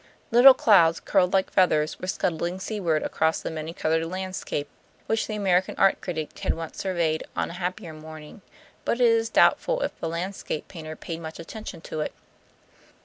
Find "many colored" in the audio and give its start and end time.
3.51-4.07